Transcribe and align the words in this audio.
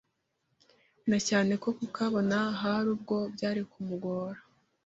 na 1.09 1.17
cyane 1.27 1.53
ko 1.63 1.69
kukabona 1.77 2.37
hari 2.61 2.87
ubwo 2.95 3.15
byari 3.35 3.61
ku 3.71 3.79
mugora 3.87 4.39